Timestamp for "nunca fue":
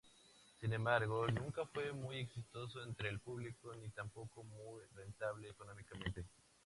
1.27-1.93